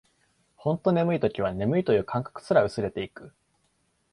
[0.55, 3.35] ほんと眠い時は、眠いという感覚すら薄れていく